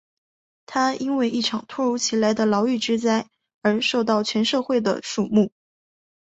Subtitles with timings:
[0.65, 3.27] 他因为一场突如其来的牢狱之灾
[3.61, 5.51] 而受到全社会的瞩目。